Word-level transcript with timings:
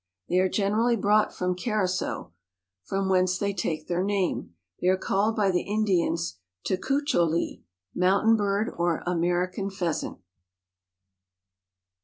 They 0.29 0.39
are 0.39 0.49
generally 0.49 0.95
brought 0.95 1.31
from 1.31 1.53
Carasow, 1.55 2.31
from 2.83 3.07
whence 3.07 3.37
they 3.37 3.53
take 3.53 3.87
their 3.87 4.03
Name. 4.03 4.55
They 4.81 4.87
are 4.87 4.97
called 4.97 5.35
by 5.35 5.51
the 5.51 5.61
Indians 5.61 6.39
Tecuecholi, 6.67 7.61
Mountain 7.93 8.35
Bird 8.35 8.71
or 8.75 9.03
American 9.05 9.69
Pheasant." 9.69 10.17